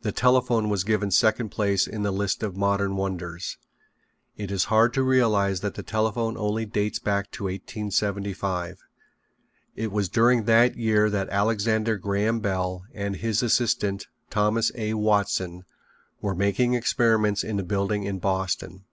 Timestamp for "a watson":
14.74-15.66